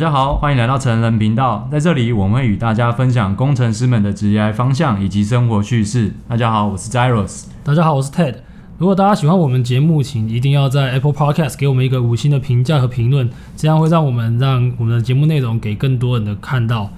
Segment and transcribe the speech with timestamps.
[0.00, 6.14] 大家好，欢迎来到成人频道，在这里我们会与大家分享工程师们的职业方向以及生活趣事。
[6.26, 7.44] 大家好，我是 Zeros。
[7.62, 8.36] 大家好，我是 Ted。
[8.78, 13.28] 如果大家喜欢我们节目，请一定要在 Apple Podcast 给我们一个五星的评价和评论，
[13.58, 16.88] 这样会让我们让我们的节目内容给更多人的看到。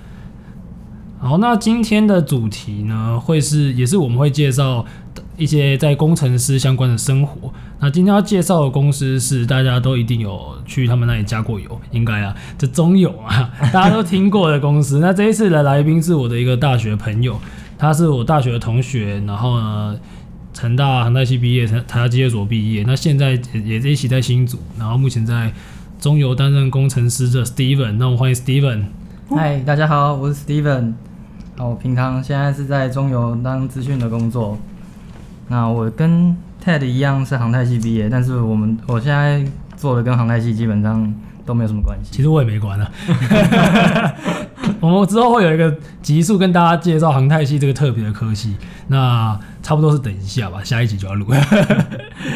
[1.19, 4.85] 好，那今天的主题呢，会是也是我们会介绍
[5.43, 7.53] 一些在工程师相关的生活。
[7.81, 15.01] 那今天要介绍的公司是大家都一定有去他们那里加过油，应该啊，这中油啊， 大家都听过的公司。
[15.01, 17.41] 那这一次的来宾是我的一个大学朋友，
[17.77, 19.97] 他是我大学的同学，然后呢。
[20.55, 25.51] 成大航太系毕业，台台大机械所毕业，那现在也也一起在新竹，然后目前在
[25.99, 28.83] 中油担任工程师的 Steven，那我欢迎 Steven。
[29.31, 30.93] 嗨，大家好，我是 Steven。
[31.57, 34.59] 好，我平常现在是在中油当资讯的工作。
[35.49, 39.45] 那我跟 Ted 一样是航太系毕业，但是我们我现在
[39.77, 41.13] 做的跟航太系基本上
[41.45, 42.11] 都没有什么关系。
[42.13, 42.91] 其实我也没关了。
[44.81, 48.57] 我们之后会有一个集数跟大家介绍航太系这个特别的科系。
[48.89, 51.27] 那差不多是等一下吧，下一集就要录。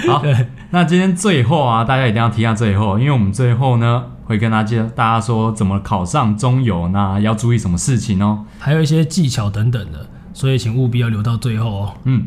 [0.09, 0.23] 好，
[0.71, 11.95] 那今天最后啊，大家一定要听下最后，因为我们最后呢会跟大家大家说怎么考上中油，那要注意什么事情哦，还有一些技巧等等的，所以请务必要留到最后哦。
[12.05, 12.27] 嗯，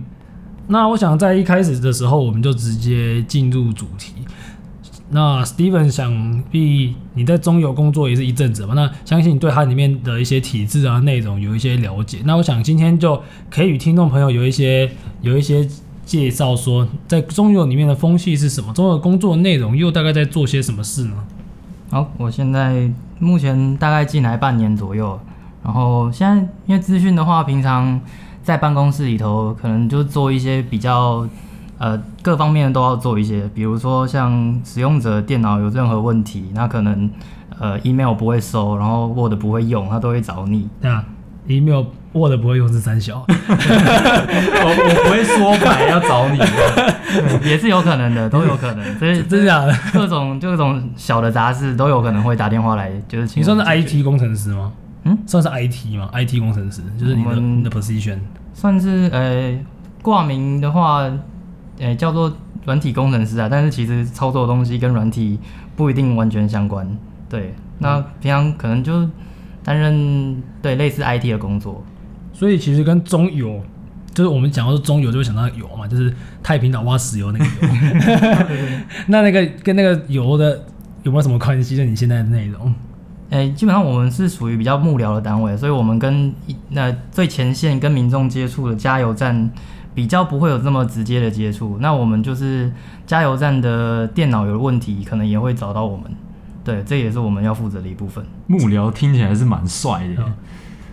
[0.72, 4.14] 那我想在一开始的时候，我们就直接进入主题。
[5.11, 12.20] 那 Steven 想必你在中油工作也是一阵子嘛，那相信你对它里面的一些体制啊内容有一些了解。
[12.26, 14.88] 那我想今天就可以与听众朋友有一些
[15.22, 15.67] 有一些
[16.06, 21.16] 介绍，说在中油里面的风气是什么，中油工作内容又大概在做些什么事呢？
[21.89, 25.20] 好，我现在目前大概进来半年左右，
[25.64, 28.00] 然后现在因为资讯的话，平常
[28.44, 31.28] 在办公室里头可能就做一些比较。
[31.82, 37.10] 呃，各方面都要做一些，比如说像使用者电脑有任何问题，那可能
[37.58, 40.67] 呃 email 不会收，然后 Word 不会用，他都会找你。
[40.82, 41.02] 对啊
[41.48, 46.39] ，email Word 不会用是三小， 我我不会说白要找你，
[47.50, 49.00] 也是有可能的，都有可能。
[49.00, 49.73] 所以真的假的？
[49.94, 54.73] 各种各种小的杂事都有可能会打电话来，就是你算是 IT 工程师吗？
[55.04, 58.17] 嗯，算是 IT 吗？IT 工程师就是你的你的 position，
[58.54, 59.58] 算是呃
[60.02, 61.10] 挂名的话。
[61.82, 65.39] 诶、欸，叫做软体工程师啊，但是其实操作的东西跟软体
[65.77, 66.86] 不一定完全相关。
[67.30, 69.09] 对，那平常可能就
[69.64, 71.82] 担任对类似 IT 的工作。
[72.33, 73.64] 所以其实跟中油，
[74.14, 77.52] 就是我们讲到中油就会想到油嘛，就是太平岛挖石油那个油。
[79.08, 80.65] 那那个跟那个油的
[81.04, 81.77] 有没有什么关系？
[81.77, 82.76] 就你现在的内容？
[83.30, 86.34] 诶、欸，基本上我们是属于比较幕僚的单位，所以我们跟
[86.70, 89.50] 那最前线跟民众接触的加油站。
[89.95, 92.72] 比较不会有这么直接的接触，那我们就是
[93.06, 96.06] 加油站的电脑有问题，可能也会找到我们。
[96.64, 98.23] 对，这也是我们要负责的一部分。
[98.48, 100.23] 幕僚听起来是蛮帅的，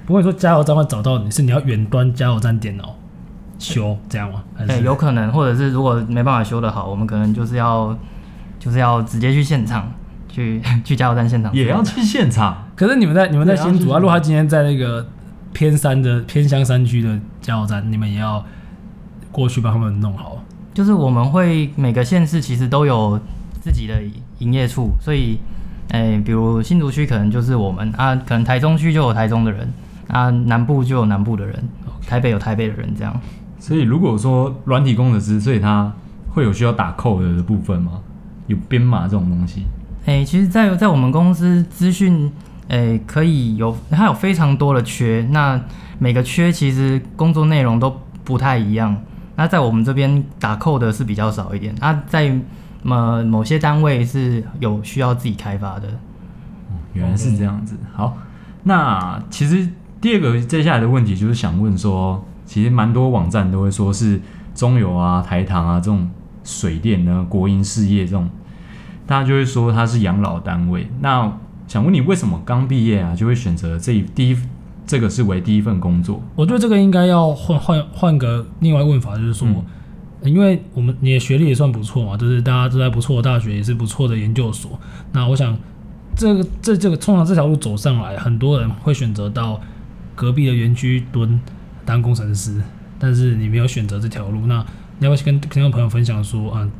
[0.06, 2.96] 不会说加油站会找到你，是你要远端加油站电脑
[3.60, 4.42] 修这样吗？
[4.56, 7.96] 哎、欸，有可能，或者是如果没办法修得好，我们可能就是要
[8.58, 9.92] 就是要直接去现场，
[10.36, 12.68] 去 去加油站现场，也要去现场。
[12.76, 15.06] 可是你们在你们在新竹啊，如果他今天在那个
[15.52, 18.44] 偏山的偏乡山区的加油站，你们也要。
[19.32, 20.42] 过去帮他们弄好，
[20.72, 23.20] 就是我们会每个县市其实都有
[23.60, 24.00] 自己的
[24.38, 25.38] 营业处，所以，
[25.90, 29.70] 哎、欸，比如新竹区可能就是我们啊，可能台中区就有台中的人
[30.08, 31.68] 啊，南部就有南部的人.
[32.06, 33.14] 台北有台北的人这样。
[33.58, 35.92] 所以如果说软体工程师，所以他
[36.30, 38.00] 会有需要打 code 的部分吗？
[38.46, 39.66] 有编码这种东西？
[40.06, 42.30] 哎、其实在，在我们公司资讯，
[42.68, 45.60] 哎、可以有它有非常多的缺，那
[45.98, 48.96] 每个缺其实工作内容都不太一样。
[49.34, 52.32] 那在我们这边打扣的是比较少一点，那在
[52.82, 55.88] 某某些单位是有需要自己开发的。
[56.92, 57.76] 原来是这样子。
[57.92, 58.16] 好，
[58.62, 59.68] 那其实
[60.00, 64.20] 第二个接下来的问题就是想问说，其实蛮多网站都会说是
[64.54, 66.08] 中油啊、台糖啊这种
[66.44, 68.30] 水电呢、国营事业这种，
[69.06, 70.88] 大家就会说它是养老单位。
[71.00, 74.36] 那想问你，为什么刚毕业啊就会选择这第一？
[74.88, 84.78] 这个是为第一份工作，我觉得这个应该要换换换个另外问法，就是说，嗯、因为我们你的学历也算不错嘛，就是大家都在不错的大学，也是不错的研究所。
[85.10, 85.58] 那我想，
[86.14, 89.60] 这个这这个通常这条路走上来，很多人会选择到
[90.14, 91.40] 隔壁的园区蹲
[91.84, 92.62] 当工程师，
[92.96, 94.64] 但是你没有选择这条路，那
[95.00, 96.70] 你要不要跟听众朋友分享说，啊，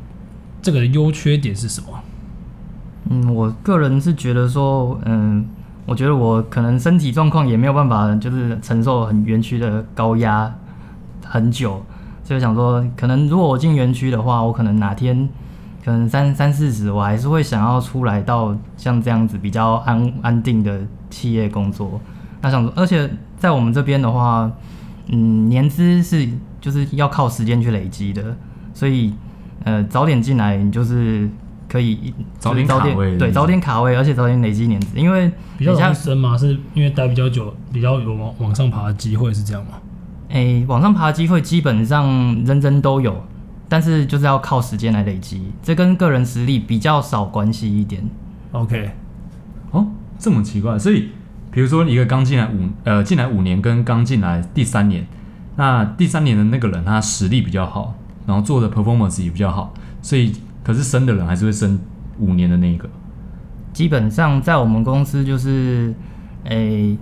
[0.61, 1.89] 这个的优缺点是什么？
[3.09, 5.45] 嗯，我个人是觉得说，嗯。
[5.87, 10.53] 我觉得我可能身体状况也没有办法，就是承受很园区的高压
[11.23, 11.81] 很久，
[12.25, 15.29] 所以想说，可能如果我进园区的话，我可能哪天
[15.85, 22.01] 可能三三四十，我还是会想要出来到像这样子比较安安定的企业工作。
[22.41, 24.51] 那想说，而且在我们这边的话，
[25.07, 26.27] 嗯，年资是
[26.59, 28.35] 就是要靠时间去累积的，
[28.73, 29.13] 所以
[29.63, 31.29] 呃，早点进来你就是
[31.67, 39.71] 可以早点卡位，对，早点卡位，而且早点累积年资，因为比较容易升嘛，是因为待比较久，比较有往往上爬的机会，是这样吗？
[40.29, 42.05] 诶、欸，往上爬的机会基本上
[42.45, 43.23] 人人都有，
[43.69, 48.03] 但是就是要靠时间来累积，这跟个人实力比较少关系一点。
[48.51, 48.91] OK，
[49.71, 49.87] 哦，
[50.17, 51.09] 这么奇怪，所以。
[51.49, 55.07] 比如说，一个刚进来五呃进来五年，跟刚进来第三年，
[55.55, 57.95] 那第三年的那个人他实力比较好，
[58.27, 60.33] 然后做的 performance 也比较好，所以
[60.67, 61.79] 可是升的人还是会升
[62.19, 62.89] 五年的那一个。
[63.71, 65.93] 基本上在我们公司就是，
[66.43, 66.97] 诶、欸。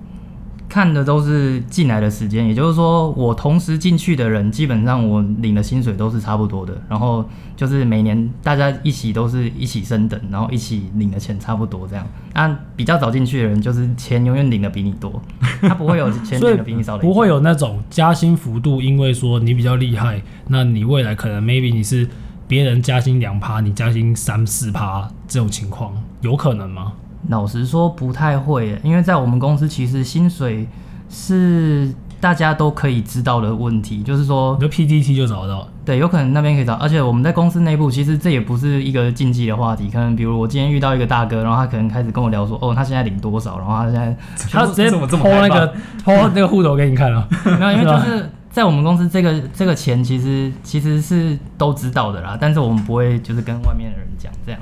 [0.68, 6.76] 看的都是进来的时间，也就是说，我同时进去的人，基本上我领的薪水都是差不多的。
[6.90, 7.24] 然后
[7.56, 12.06] 就是每年大家一起都是一起升等，然后一起领的钱差不多这样。
[12.34, 15.22] 那比较早进去的人，就是钱永远领的比你多，
[15.62, 22.10] 他不会有钱领的比你少的，不会有那种加薪幅度，因为说你比较厉害，那你未来可能 maybe 你是
[22.48, 26.94] 别人加薪两趴，你加薪三四趴这种情况，有可能吗？
[27.30, 30.68] 老实说不太会，因为在我们公司其实薪水
[31.10, 44.16] 是大家都可以知道的问题，就是说，就 PDT 就找得到，对，有可能那边可以找，而且我们在公司内部其实这也不是一个禁忌的话题，可能比如我今天遇到一个大哥，然后他可能开始跟我聊说，哦，他现在领多少，然后他现在
[44.52, 54.62] 他直接抛那个抛那个户头给你看了，没有，因为就是在我们公司这个这个钱其实其实是都知道的啦，但是我们不会就是跟外面的人讲这样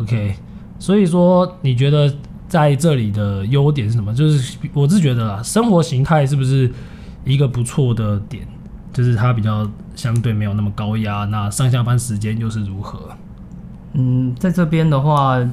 [0.00, 0.34] ，OK。
[0.78, 2.10] 所以说，你觉得
[2.48, 4.10] 在这里的优点是什么？
[4.14, 6.72] 就是我是觉得啦，生活形态是不是
[7.26, 8.48] 一个不错的点？
[8.90, 13.10] 就是它比较相对没有那么高压，那上下班时间又是如何？
[13.92, 15.46] 嗯，在这边的话，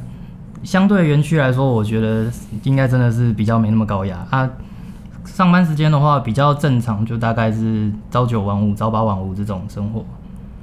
[0.63, 2.31] 相对园区来说，我觉得
[2.63, 4.49] 应该真的是比较没那么高压啊。
[5.25, 10.05] 上班时间的话比较正常，就大概是朝九晚五、朝八晚五这种生活。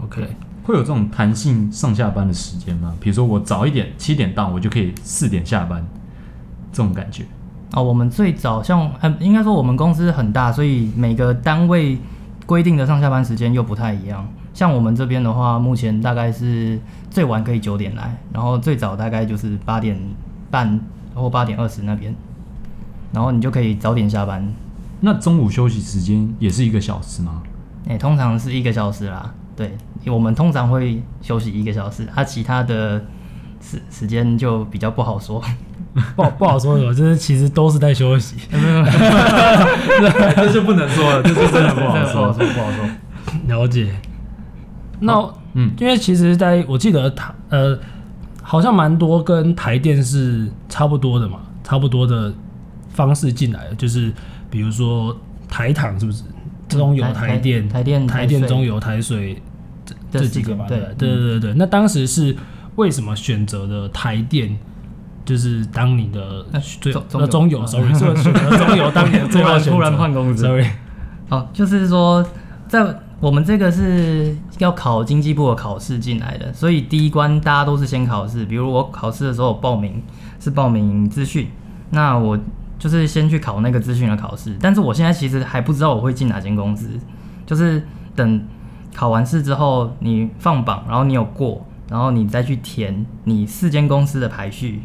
[0.05, 0.29] OK。
[0.63, 2.95] 会有这种弹性上下班的时间吗？
[3.01, 5.85] 比如说我早一点七点到，我就可以四点下班，
[6.71, 7.25] 这种感觉。
[7.73, 11.99] 哦，我们最早像，呃，应该说我们公司很大，所以每个单位
[12.47, 14.25] 规定的上下班时间又不太一样。
[14.53, 16.79] 像我们这边的话，目前大概是
[17.11, 19.99] 最晚可以九点来，然后最早大概就是八点
[20.51, 20.79] 半
[21.15, 22.15] 或八点二十那边，
[23.13, 24.47] 然后你就可以早点下班。
[25.01, 27.43] 那中午休息时间也是一个小时吗？
[27.89, 29.33] 诶，通常是一个小时啦。
[29.57, 29.77] 对，
[30.07, 33.03] 我们通常会休息一个小时，他、啊、其他的
[33.61, 35.43] 时时间就比较不好说，
[36.17, 38.37] 不好不好说什么，就是其实都是在休息，
[40.37, 42.85] 这就不能说了，这就真的不好说，不好说，不好说。
[43.49, 43.95] 了解。
[45.01, 45.15] 那
[45.55, 47.79] 嗯，因为其实在我记得台呃，
[48.43, 52.33] 好像蛮多跟台电是差不多的嘛，差不多的
[53.07, 54.13] 方式进来的，就是
[54.51, 55.17] 比如说
[55.49, 56.23] 台糖是不是？
[56.69, 59.43] 中油、台电、台电、台电、中油、台水
[59.85, 60.67] 这这几个吧？
[60.69, 61.55] 对对对对对。
[61.55, 62.37] 那当时是
[62.77, 64.57] 为什么选择的台电？
[65.25, 66.47] 就是当你的
[66.81, 69.71] 最呃中油，sorry，是选择 中油当年最后选择。
[69.73, 70.67] 突然换公司，sorry。
[71.29, 72.25] 哦，就是说，
[72.69, 72.87] 在
[73.19, 78.45] 我们这个是要考经济部的考试进来的，所以第一关大家都是先考试。
[78.45, 80.01] 比如我考试的时候报名
[80.39, 81.49] 是报名资讯，
[81.91, 82.39] 那我。
[82.81, 86.89] 就是先去考那个资讯的考试，但是我现在其实还不知道我会进哪间公司，
[87.45, 88.43] 就是等
[88.95, 94.83] 考完试之后，你放榜，然后你有过，然后你再去填你四间公司的排序，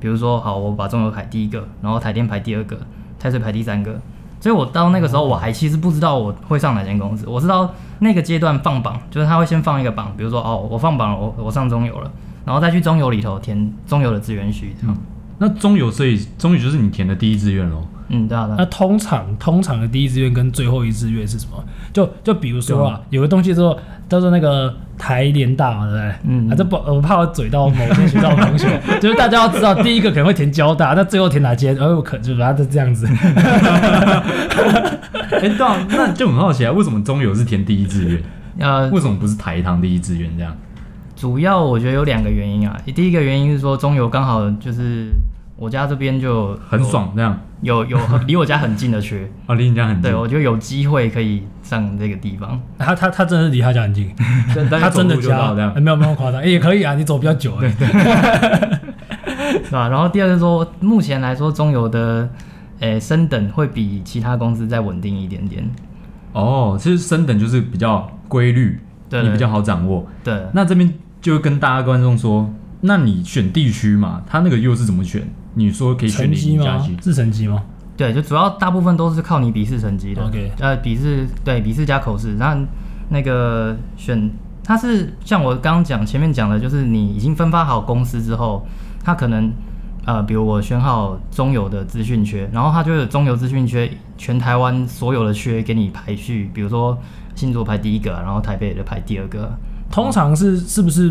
[0.00, 2.76] 比如说好，我把中油排第一个，然后台电排第二个，
[3.20, 4.00] 台水排第三个，
[4.40, 12.10] 所以我到那个时候我还其实不知道我会上哪间公司，我知道那个阶段放榜，就是他会先放一个榜，比如说哦，我放榜了，我我上中油了，
[12.44, 14.96] 然后再去中油里头填中油的资源序这样。
[15.38, 17.86] 那中油，所以中油就是你填的第一志愿喽。
[18.08, 18.46] 嗯，对啊。
[18.46, 21.62] 对啊，那通常通常的第一志愿跟最后一志愿是什么？
[21.92, 23.78] 就就比如说啊，有个东西叫做
[24.08, 26.14] 叫做那个台联大嘛，对不对？
[26.24, 26.50] 嗯。
[26.50, 31.76] 啊，这不我怕我嘴到某些学校的同学， 就是大家要知道，第一个可能会填交大，那最后填哪间？
[31.76, 33.06] 呃、哦，可就把它这样子。
[35.30, 38.22] 哎、欸，对啊，那就很好奇啊，为什么中油是填第一志愿？
[38.60, 40.56] 呃，为什么不是台糖第一志愿这样？
[41.18, 45.08] 主要我觉得有两个原因啊，第一个原因是说中油刚好就是
[45.56, 47.98] 我家这边就很爽这样，有有
[48.28, 52.60] 离我家很近的缺啊， 离你家很近，对我觉得有机会可以上这个地方。
[52.78, 54.08] 他他他真的是离他家很近，
[54.80, 57.68] 他真的家这样，欸、没有没有夸张，也可以啊，你走比较久哎，
[59.64, 59.88] 是 吧？
[59.88, 62.30] 然后第二个说，目前来说中油的
[62.78, 65.68] 诶升等会比其他公司再稳定一点点。
[66.32, 68.78] 哦，其实升等就是比较规律，
[69.10, 70.06] 对，你比较好掌握。
[70.22, 70.88] 对，那这边。
[71.28, 75.28] 就跟大家观众说，那你选地区嘛，他那个又是怎么选？
[75.54, 77.62] 你说可以选零零加七，是成绩吗？
[77.96, 80.24] 对，就主要大部分都是靠你笔试成绩的。
[80.24, 82.56] OK，呃，笔试对笔试加口试，那
[83.10, 84.30] 那个选
[84.64, 88.66] 他是像我刚刚讲前面讲的，就是你已经分发好公司之后，
[89.04, 89.52] 他可能
[90.06, 96.96] 呃，比如我选好中游的资讯缺，然后他就有中游资讯缺，全台湾所有的缺给你排序，比如说
[97.34, 99.52] 新竹排第一个，然后台北的排第二个。
[99.90, 101.10] 通常是是不是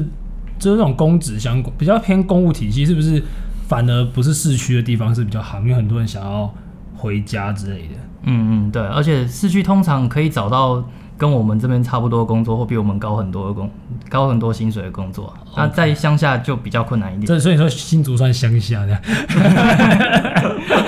[0.60, 3.24] 就是那种公职相关比较偏公务体系，是不是
[3.68, 5.60] 反而不是市区的地方是比较好？
[5.60, 6.54] 因为很多人想要。
[7.00, 7.94] 回家之类的，
[8.24, 10.84] 嗯嗯，对，而且市区通常可以找到
[11.18, 13.70] 跟我们这边差不多的工作，或比我们高很多的工，
[14.10, 15.34] 高很多薪水的工作。
[15.56, 17.26] 那在乡下就比较困难一点。
[17.26, 18.98] 这所以说新竹算乡下的，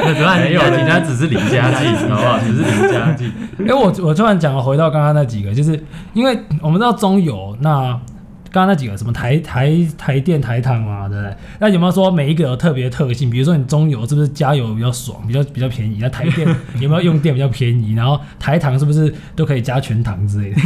[0.06, 2.38] 没有，人家只是离家近，好不好？
[2.40, 3.32] 只是离家近。
[3.60, 5.84] 因 为我我突然讲回到刚刚那几个，就是
[6.14, 8.00] 因为我们知道中游那。
[8.52, 11.36] 刚刚那几个什么台台台电台糖嘛，对不对？
[11.60, 13.30] 那有没有说每一个有特别特性？
[13.30, 16.00] 比如说你中油是不是加油比较爽，比较比较便宜？
[16.02, 16.48] 那台电
[16.82, 17.94] 有没有用电比较便宜？
[17.94, 20.62] 然后台糖是不是都可以加全糖之类的？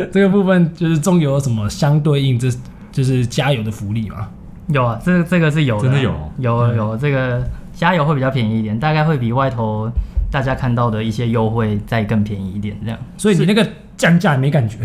[0.12, 2.50] 这个部分就是中油有什么相对应，这
[2.90, 4.28] 就是加油的福利嘛？
[4.68, 7.42] 有啊，这个、这个是有的，真的有有有这个
[7.74, 9.90] 加油会比较便宜一点，大概会比外头
[10.30, 12.98] 大家看到的一些优惠再更便宜一点这样。
[13.16, 14.78] 所以你那个降价没感觉？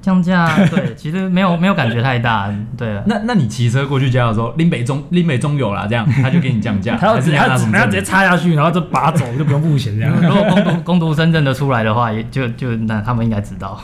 [0.00, 3.02] 降价 对，其实没有没有感觉太大， 对啊。
[3.06, 7.38] 那那你骑车过去加油的时候，林北中林北中有啦，这样 他就给你降价，他要直接
[7.84, 10.14] 直接插下去，然后就拔走，就不用付钱这样。
[10.22, 13.78] 如果工读工读生认得出来的话，也就就那他们应该知道，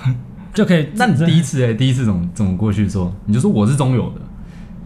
[0.54, 0.88] 就可以。
[0.94, 3.14] 那你第一次哎、欸，第一次怎么怎么过去说？
[3.26, 4.20] 你就说我是中有的。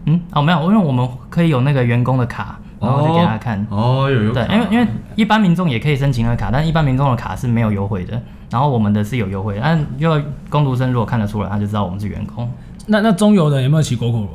[0.06, 3.64] 嗯哦没有，因为我们可以有那个员工的卡，然后就给他看。
[3.70, 4.32] 哦有有。
[4.32, 8.20] 对，因为因为一般民众也可以申请那个卡，但一般民众的卡是没有优惠的。
[8.50, 12.50] 然后我们的是有优惠，但因为工读生如果看得出来，他就知道我们是员工。
[12.86, 14.28] 那那中游的有没有骑狗狗？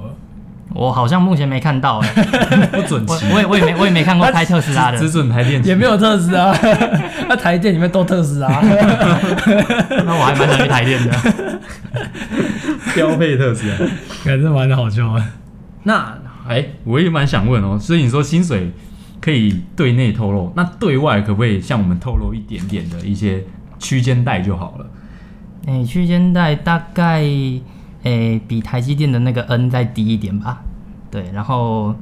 [0.74, 2.02] 我好像目前没看到，
[2.72, 3.26] 不准骑。
[3.32, 6.52] 我也我也没我也没看过 开特斯拉的，只准台电，也没有特斯拉。
[7.30, 11.62] 那台电里面都特斯拉，那我还蛮想去台电的，
[12.94, 13.78] 标配特斯拉，
[14.26, 15.26] 感觉蛮好笑啊。
[15.84, 16.18] 那
[16.48, 18.72] 哎，我也蛮想问哦，所以你说薪水
[19.22, 23.44] 可以对内透露，那对外可不可以向我们透露一点点的一些？
[23.80, 24.86] 区间带就好了。
[25.68, 30.62] 哎、欸，区间带大概哎、欸、比台积电的那个 N 再低一点吧。
[31.10, 31.96] 对，然后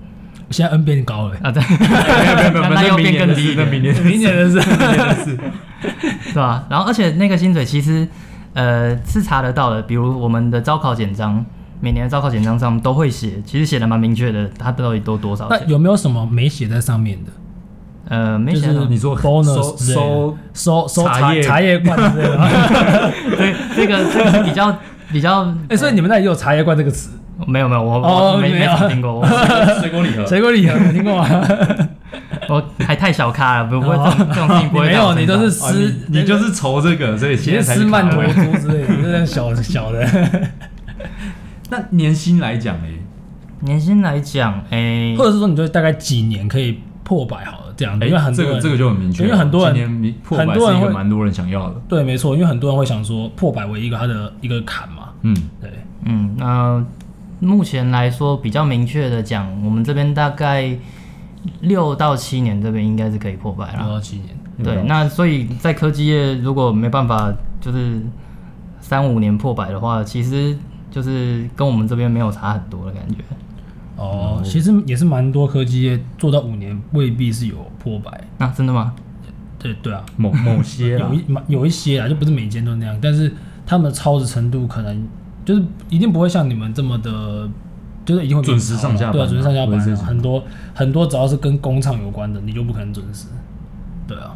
[0.49, 1.51] 现在 N 变高了啊？
[1.51, 3.67] 对，没有没有没有，那又变更低一点。
[3.69, 5.39] 明年明年的是，明年的是，
[6.31, 6.65] 是吧？
[6.69, 8.07] 然后而且那个薪水其实
[8.53, 11.45] 呃是查得到的，比如我们的招考简章，
[11.79, 15.59] 每年的招考简章上都会写，其实写的蛮明确的，它到底都多少钱？
[15.61, 17.31] 那有没有什么没写在上面的？
[18.07, 22.37] 呃，没想到你说 bonus 收收收茶叶茶叶罐之类的，
[23.37, 24.75] 对，这个这个比较
[25.11, 27.11] 比较，哎，所以你们那里有茶叶罐这个词？
[27.47, 27.99] 没有没有，我
[28.33, 29.25] 我没没听过。
[29.79, 31.27] 水果礼盒，水果礼盒，没听过吗？
[32.47, 34.71] 我还太小咖了，不会这种。
[34.71, 40.07] 没有，你都是私，你就是愁这个，所以其实是曼陀珠之类的，这样小小的。
[41.69, 42.89] 那年薪来讲，哎，
[43.61, 47.62] 年薪来讲，哎，或者是说，你就大概几年可以破百好了？
[47.75, 51.81] 这样，因为很多人、欸、这个这个就很明确，因为很多人很多人会蛮多人想要的。
[51.87, 55.09] 对，没错，因为很多人会想说破百为一个他的一个坎嘛。
[55.21, 55.69] 嗯，对，
[56.05, 56.85] 嗯，那
[57.39, 60.75] 目前来说比较明确的讲，我们这边大概
[61.61, 63.79] 六到七年这边应该是可以破百了。
[63.79, 64.27] 六到七年，
[64.63, 68.01] 对，那所以在科技业如果没办法就是
[68.79, 70.57] 三五年破百的话，其实
[70.91, 73.17] 就是跟我们这边没有差很多的感觉。
[73.95, 78.93] 哦，其实也是蛮多科技业做到五年未必是有破百啊，真的吗？
[79.59, 83.31] 对对啊，某某些有一有一些啊，就不是每间都那样，但是
[83.65, 85.07] 他们的超值程度可能
[85.45, 87.47] 就是一定不会像你们这么的，
[88.03, 93.27] 就是一定会准时上下班，对啊，准时上下班，很多很多只要是跟工厂有关的，你就不可能准时。
[94.07, 94.35] 对啊，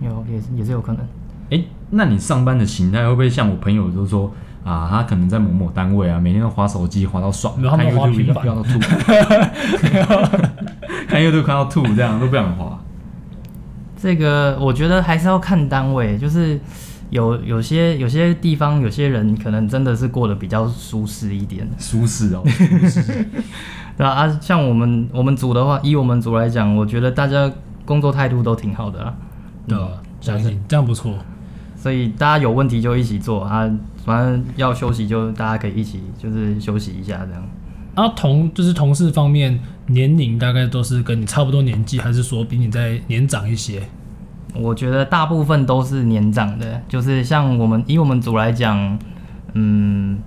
[0.00, 1.06] 有也是也是有可能。
[1.50, 4.32] 哎，那你上班的形态会不会像我朋友都说？
[4.64, 8.78] 啊，他可能在某某单位啊，每天都划手机划到爽，看 YouTube 看到吐，
[11.06, 12.80] 看 YouTube 看到吐，这样都不想划。
[13.96, 16.58] 这个我觉得还是要看单位，就是
[17.10, 22.42] 有有些有些地方有些人可能真的是过得比较舒适一点，舒适哦。
[23.96, 27.50] 对啊，像我们我们组的话，以我们组来讲，我觉得大家
[27.84, 29.14] 工作态度都挺好的啦。
[29.68, 29.88] 对啊，
[30.20, 31.14] 相信这样不错。
[31.84, 33.70] 所以大家有问题就一起做啊，
[34.06, 37.42] 反正要休息就大家可以一起就是休息一下这样。
[37.94, 43.82] 啊，同就是同事方面年龄大概都是跟你差不多年纪，还是说比你再年长一些？
[44.54, 48.98] 我觉得大部分都是年长的，就是像我们以我们组来讲，
[49.52, 50.18] 嗯，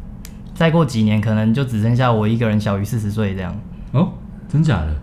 [0.53, 3.59] 再过几年可能就只剩下我一个人小于四十岁这样。
[3.93, 4.09] 哦，
[4.47, 4.95] 真假的？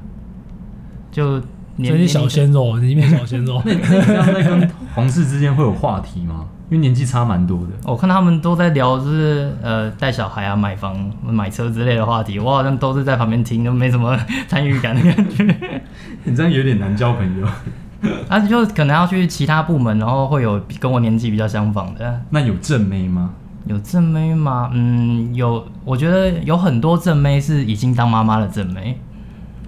[1.10, 1.42] 就
[1.76, 3.60] 年纪小鲜肉，你变小鲜肉。
[3.66, 6.46] 那你这样在跟 同事之间会有话题吗？
[6.70, 7.68] 因为年纪差蛮多的。
[7.84, 15.82] 我看他们都在聊，就是呃带小孩啊、买房、买车之类的话题，我好像都是在旁边听，都没什么参与感的感觉。
[16.24, 17.46] 你这样有点难交朋友。
[18.28, 22.20] 啊，就可能要去其他部门，然后会有跟我年纪比较相仿的。
[22.30, 23.30] 那有正妹吗？
[23.66, 24.70] 有正妹吗？
[24.72, 25.66] 嗯，有。
[25.84, 28.98] 我觉得有很多正妹是已经当妈妈的正妹。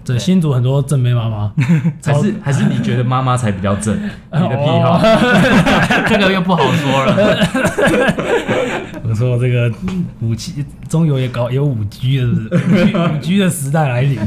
[0.07, 1.53] 对，新竹很多正妹妈妈，
[2.05, 3.93] 还是还是你觉得妈妈才比较正？
[4.33, 5.01] 你的癖好，
[6.09, 7.17] 这个又不好说了。
[9.03, 9.71] 我说这个
[10.21, 14.19] 五 G 中游也搞有五 G 的，五 G 的时代来临。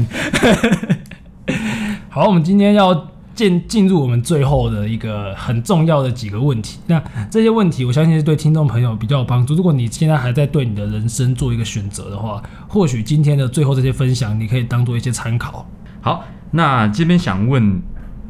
[2.08, 3.08] 好，我们今天要。
[3.40, 9.54] 进进入我们最后的一个很重要的几个问题，那这些问题我相信是对听众朋友比较有帮助。
[9.54, 15.66] 如果你现在还在对你的人生做一个选择的话，或许今天的最后这些分享，你可以当做一些参考。
[16.02, 17.80] 好，那这边想问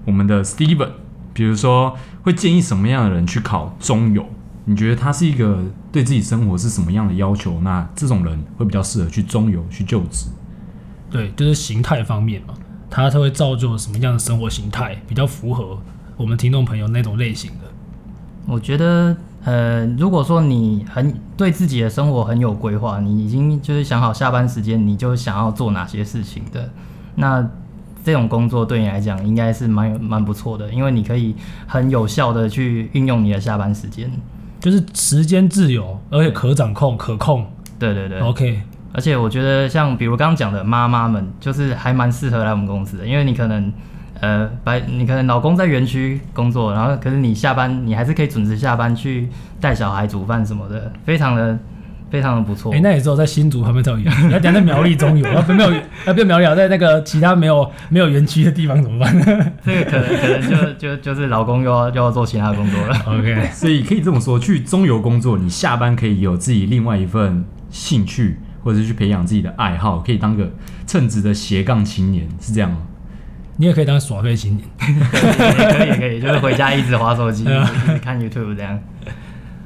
[0.05, 0.91] 我们的 Steven，
[1.33, 4.25] 比如说会建议什么样的人去考中游？
[4.67, 7.59] 你觉得他是一个对自己生活是什么样的要求？
[7.63, 10.27] 那这种人会比较适合去中游去就职？
[11.11, 12.55] 对，就是形态方面嘛。
[12.91, 15.79] 它它会造就什么样的生活形态，比较符合
[16.17, 17.71] 我们听众朋友那种类型的？
[18.47, 26.69] 我觉得，呃，如果说你很对自己的生活很有规划，你已经就是想好下班时间你就想要做哪些事情的，
[27.15, 27.49] 那
[28.05, 34.11] 这种工作对你来讲应该是蛮有蛮不错的，因为你可以很有效的去运用你的下班时间，
[34.59, 37.47] 就是时间自由，而且可掌控、可控。
[37.79, 38.63] 对对对，OK。
[38.93, 43.73] 而且我觉得，像比如刚刚讲的妈妈们，就是还蛮适合来我们公司的，因为你可能，
[44.21, 49.29] 呃，白你可能老公在园区工作，然后可是你下班你还是可以准时下班去
[49.61, 51.57] 带小孩、煮饭什么的，非常的
[52.11, 52.73] 非常的不错。
[52.73, 55.73] 哎、欸，那也只有在新竹旁边才有园区，你要讲在苗栗中有，要不没有，
[56.07, 59.17] 要不苗栗在那个其他没有没有园区的地方怎么办？
[59.65, 62.97] 这个可能可能就就就是老公又要又要做其他工作了。
[63.07, 68.41] OK，所以可以这么说，去中游工作，你下班可以有自己另外一份兴趣。
[68.63, 70.51] 或者是去培养自己的爱好，可以当个
[70.87, 72.79] 称职的斜杠青年，是这样吗？
[73.57, 78.81] 你也可以当耍废青年，也可以，也可以，就是回家一直滑手机， 一直看 YouTube 这样。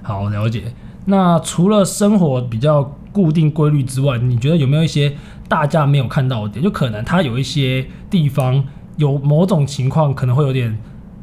[0.02, 0.64] 好，了解。
[1.04, 5.14] 那除了生活比较固定规律之外，你觉得有没有一些
[5.48, 6.64] 大家没有看到的点？
[6.64, 8.64] 就可能他有一些地方
[8.96, 10.76] 有某种情况，可能会有点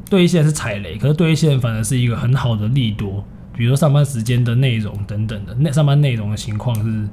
[0.08, 3.22] 对一些人是踩雷，可是对一些人反而是一个很好的利多。
[3.54, 7.06] 比如说上班时间的内容等等的，那上班内容的情况是。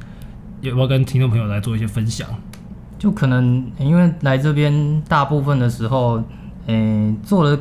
[0.62, 2.28] 有没有跟听众朋友来做一些分享？
[2.98, 6.22] 就可能因为来这边大部分的时候，
[6.65, 7.58] 诶、做的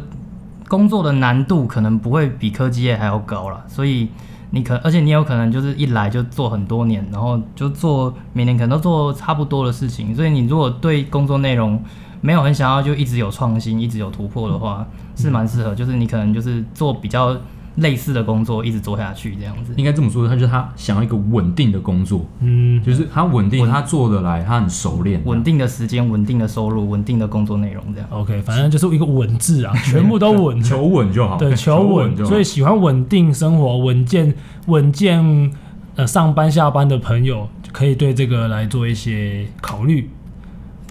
[0.67, 4.09] 工作的难度可能不会比科技业还要高了，所以
[4.51, 11.81] 你可而且你有可能就是一来就做很多年，然后就做每年可能都做差不多的事情，所以你如果对工作内容
[12.21, 14.85] 没有很想要就一直有创新、一直有突破的话，
[15.15, 15.73] 是蛮适合。
[15.75, 17.37] 就是你可能就是做比较。
[17.79, 28.09] 类似的工作一直做下去，这样子应该这么说，他就是他想要一个稳定的工作，嗯，就是他稳定，他做得来，他很熟练，稳定的时间、稳定的收入、稳定的工作内容，这样。
[28.11, 31.37] OK，反正就是一个稳字啊， 全部都稳，求稳就好。
[31.37, 34.35] 对，求稳，所以喜欢稳定生活、稳健、
[34.67, 35.53] 稳健
[35.95, 40.11] 呃上班下班的朋友，可以对这个来做一些考虑。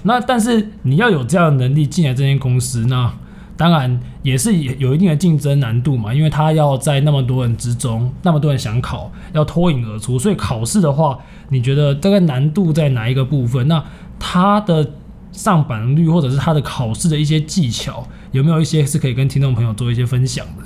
[0.03, 3.11] 那但是你要有这样的能力进来这间公司，那。
[3.57, 11.17] 当然也是有一定的竞争难度嘛，因为他要在那么多人之中，那么多人想考，要脱颖而出，所以考试的话，
[11.49, 13.67] 你觉得这个难度在哪一个部分？
[13.67, 13.83] 那
[14.19, 14.87] 他的
[15.31, 20.63] 上榜率或者是他的考试的一些技巧，有没有一些是可以跟听众朋友做一些分享的？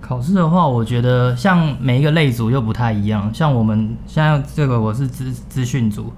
[0.00, 6.10] 考试的话，我觉得像每一个类组又不太一样，像我们现在这个我是资资讯组，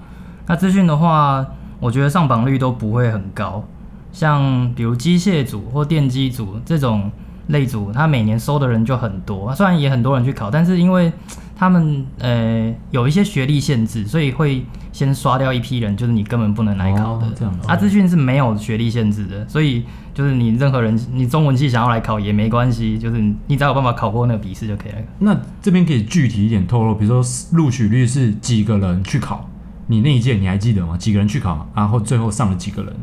[0.46, 1.44] 那资讯的话，
[1.80, 3.64] 我觉得上榜率都不会很高。
[4.12, 7.10] 像比如机械组或电机组这种
[7.48, 11.12] 类组，他每年收的人就很多，虽然也很多人去考，但是因为
[11.56, 17.26] 他们呃有一些学历限制，所以会先刷掉一批人，就是你根本不能来考的。
[17.26, 17.68] 哦、这样子。
[17.68, 24.98] 啊，资讯是没有学历限制的，所以就是你任何人，你中文系想要来考也没关系，就是你只要有办法考过那个笔试就可以了。
[25.18, 29.48] 那这边可以具体一点透露，比如说录取率是几个人去考？
[29.86, 30.96] 你那一届你还记得吗？
[30.96, 32.94] 几个人去考，然后最后上了几个人？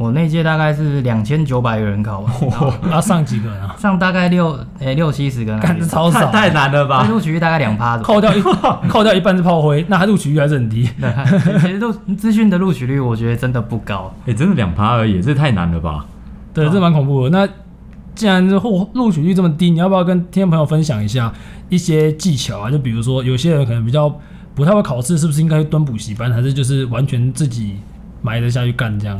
[0.00, 2.32] 我那届大概是两千九百个人考完，
[2.90, 3.76] 要上几个人啊？
[3.78, 7.06] 上大概六诶、欸、六七十个人，干超少，太难了吧？
[7.06, 8.40] 录取率大概两趴，扣掉一
[8.88, 10.88] 扣掉一半是炮灰，那他录取率还是很低。
[10.98, 14.10] 对，其实录资讯的录取率，我觉得真的不高。
[14.20, 16.06] 哎、欸，真的两趴而已，这太难了吧？
[16.54, 17.30] 对，这蛮恐怖的。
[17.30, 17.46] 那
[18.14, 21.30] 既然是录录取率这么低，你要不要跟听众朋友分享一下
[21.68, 22.70] 一些技巧啊？
[22.70, 24.10] 就比如说，有些人可能比较。
[24.52, 27.76] 不太会考试，是不是应该蹲补习班，还是就是完全自己
[28.20, 29.18] 埋着下去干这样？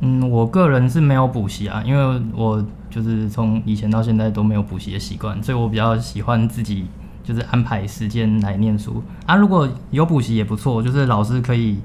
[0.00, 6.86] 嗯，我个人是没有补习啊，因为我就是从以前到现在都没有补习的习惯，所以我比较喜欢自己
[7.24, 9.34] 就是安排时间来念书啊。
[9.34, 11.78] 如果有补习也不错，就是老师可以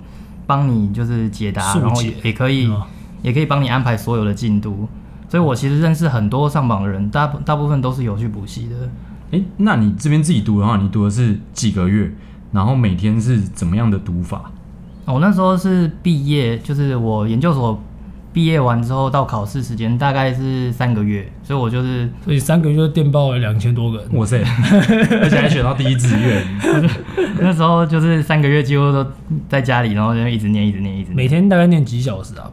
[0.46, 2.82] 帮你就是解答，解然后也可以、嗯、
[3.22, 4.88] 也可以帮你安排所有的进度。
[5.28, 8.76] 所以我其实认识很多上榜的人，大大部分都是有去补习的。
[9.32, 12.14] 诶、欸，那你这边自己读的话，你读的是几个月？
[12.52, 14.52] 然后每天是怎么样的读法？
[15.06, 17.82] 我那时候是毕业，就是我研究所
[18.34, 24.40] 毕业完之后到考试时间大概是三个月，所以我就是所以三个月就电报了两千多个人，哇塞！
[25.22, 26.44] 而且还选到第一志愿。
[27.40, 29.06] 那时候就是三个月几乎都
[29.48, 31.16] 在家里，然后就一直念，一直念，一直念。
[31.16, 32.50] 每天大概念几小时啊？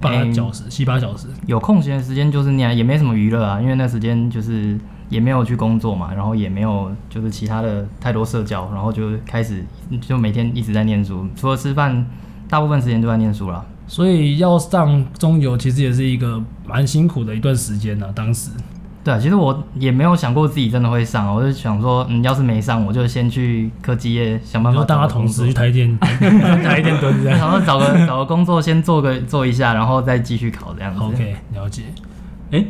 [0.00, 1.26] 八小时，七八小时。
[1.46, 4.78] 有空闲的时间就是念，也没什么娱乐啊，因为那时间就是
[5.10, 9.62] 也没有去工作嘛，然后也没有就是其他的太多社交，然后就开始
[10.00, 12.06] 就每天一直在念书，除了吃饭，
[12.48, 13.62] 大部分时间都在念书了。
[13.90, 18.52] 所以要上中游其实也是一个蛮辛苦的一段时间呢，当时。
[19.02, 31.00] 对啊，其实我也没有想过自己真的会上，我就想说，嗯，要是没上，我就先去科技业想办法当他同事去台电， 台电蹲着，然后找个找个工作先做个做一下，然后再继续考这样子。
[31.00, 31.82] OK，了解。
[32.52, 32.66] 哎、欸，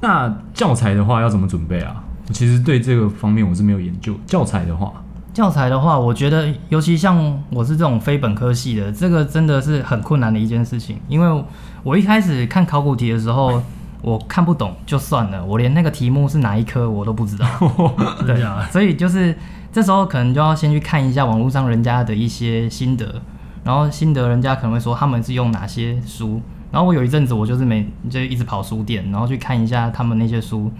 [0.00, 2.02] 那教材的话要怎么准备啊？
[2.32, 4.12] 其实对这个方面我是没有研究。
[4.26, 4.92] 教材的话，
[5.32, 11.44] 教材的话，我觉得尤其像我是这种非本科系的，这个真的是很困难的一件事情，因为
[11.82, 13.62] 我一开始看考古题的时候。
[14.00, 17.44] 我看不懂就算了，我连那个题目是哪一科我都不知道。
[18.24, 19.36] 对啊，所以就是
[19.72, 23.20] 这时候可能就要先去看一下网络上人家的一些心得，
[23.64, 30.70] 然后心得人家可能会说他们是用哪些书，然后我有一阵子我就是每就一直跑书店，然后去看一下他们那些书，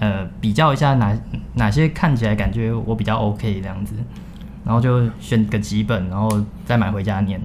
[0.00, 1.16] 呃，比较一下哪
[1.54, 3.94] 哪些看起来感觉我比较 OK 这样子，
[4.64, 7.40] 然后就选个几本，然后再买回家念。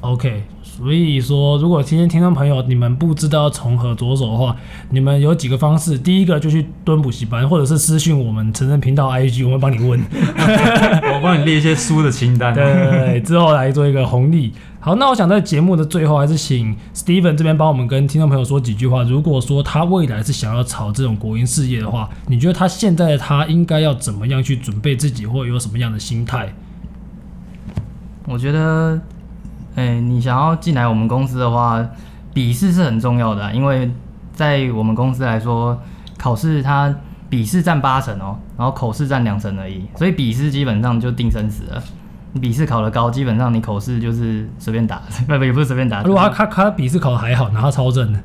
[0.00, 0.44] OK。
[0.62, 4.54] 所以说，如果今天听众朋友你们不知道从何着手的话，
[4.90, 5.98] 你们有几个方式。
[5.98, 12.54] 第一个就去蹲补习班，或者是私讯我们成人频道 IG，我们会帮你问， 我帮你列一些书的清单。
[12.54, 14.52] 对对对，之后来做一个红利。
[14.78, 19.02] 好，那我想在节目的最后，还是请 Steven 这边帮我们跟听众朋友说几句话。
[19.02, 26.54] 如果说他未来是想要朝这种国营事业的话，你觉得他现在的他应该要怎么样去准备自己，或有什么样的心态？
[28.26, 29.00] 我觉得。
[29.78, 31.86] 哎、你想要进来我们公司的话，
[32.34, 33.90] 笔试是很重要的，因为
[34.32, 35.80] 在我们公司来说，
[36.18, 36.92] 考试它
[37.28, 41.82] 笔试占八成哦，然后口试占两成而已，所以笔试基本上就定生死了。
[42.32, 46.02] 你笔试考得高，基本上你口试就是随便打， 不不也不是随便打。
[46.02, 48.18] 如果他他他笔试考得还好，拿他超正的，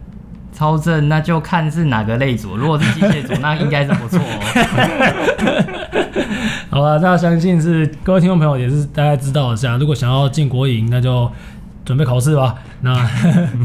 [0.54, 4.40] 超正那就看是哪个类组，如果是机械组，那应该是不错哦。
[6.70, 11.30] 好了，那相信是各位听众朋友也是大家知道一下，如果想要进国营，那就
[11.84, 12.56] 准备考试吧。
[12.82, 12.96] 那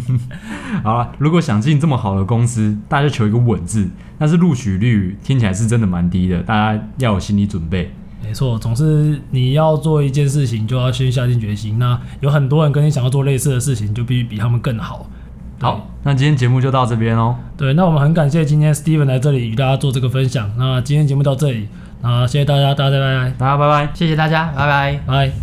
[0.83, 7.93] 好了，如果想进这么好的公司，大家就求一个稳字，但是录取率听起来是真的蛮低的，大家要有心理准备。
[8.23, 11.79] 没错，总是你要做一件事情，就要先下定决心。
[11.79, 15.09] 那有很多人跟你想要做类似的事情，就必须比他们更好。
[15.61, 17.37] 好，那今天节目就到这边哦。
[17.57, 20.51] 对，那我们很感谢今天 Steven 来这里与大家做这个分享。
[20.57, 21.69] 那今天节目到这里。
[22.01, 25.33] 那，谢谢大家，大家拜拜，大家拜拜，谢谢大家，拜拜，拜。